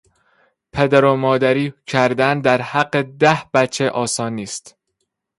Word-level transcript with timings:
پدر 0.73 1.05
و 1.05 1.15
مادری 1.15 1.73
کردن 1.87 2.41
در 2.41 2.61
حق 2.61 3.01
ده 3.01 3.37
بچه 3.53 3.89
آسان 3.89 4.33
نیست. 4.35 4.77